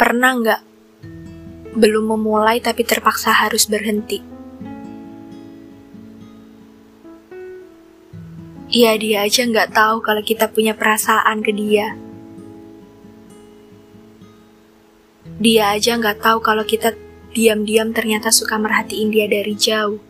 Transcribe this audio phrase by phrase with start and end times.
[0.00, 0.60] Pernah nggak
[1.76, 4.24] belum memulai tapi terpaksa harus berhenti?
[8.72, 12.00] Iya dia aja nggak tahu kalau kita punya perasaan ke dia.
[15.36, 16.96] Dia aja nggak tahu kalau kita
[17.36, 20.00] diam-diam ternyata suka merhatiin dia dari jauh.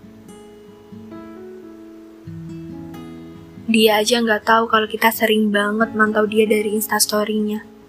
[3.66, 7.79] Dia aja nggak tahu kalau kita sering banget mantau dia dari instastorynya.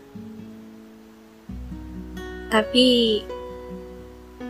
[2.52, 3.24] Tapi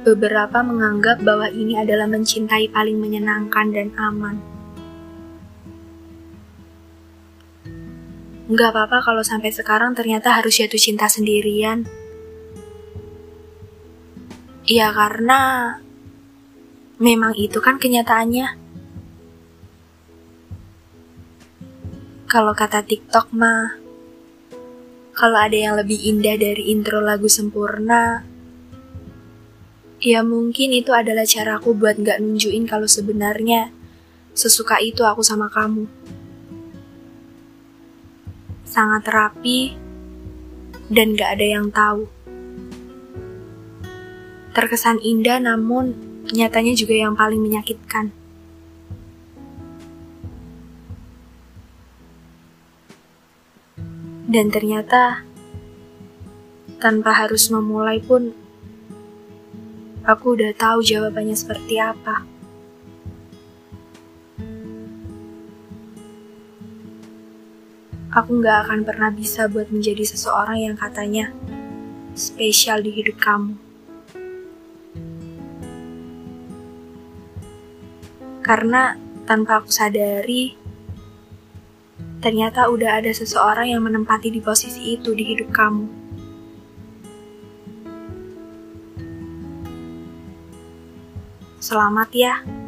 [0.02, 4.42] beberapa menganggap bahwa ini adalah mencintai paling menyenangkan dan aman.
[8.52, 11.86] Nggak apa-apa kalau sampai sekarang ternyata harus jatuh cinta sendirian.
[14.66, 15.78] Ya karena
[16.98, 18.58] memang itu kan kenyataannya.
[22.26, 23.81] Kalau kata TikTok mah,
[25.12, 28.24] kalau ada yang lebih indah dari intro lagu sempurna,
[30.00, 33.70] ya mungkin itu adalah caraku buat gak nunjukin kalau sebenarnya
[34.32, 35.86] sesuka itu aku sama kamu.
[38.64, 39.76] Sangat rapi
[40.88, 42.08] dan gak ada yang tahu.
[44.52, 45.96] Terkesan indah namun
[46.32, 48.21] nyatanya juga yang paling menyakitkan.
[54.32, 55.28] Dan ternyata,
[56.80, 58.32] tanpa harus memulai pun,
[60.08, 62.24] aku udah tahu jawabannya seperti apa.
[68.16, 71.36] Aku gak akan pernah bisa buat menjadi seseorang yang katanya
[72.16, 73.60] spesial di hidup kamu.
[78.40, 78.96] Karena
[79.28, 80.61] tanpa aku sadari,
[82.22, 85.86] ternyata udah ada seseorang yang menempati di posisi itu di hidup kamu.
[91.62, 92.61] Selamat ya.